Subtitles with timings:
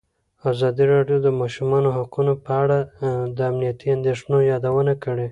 [0.51, 2.79] ازادي راډیو د د ماشومانو حقونه په اړه
[3.37, 5.27] د امنیتي اندېښنو یادونه کړې.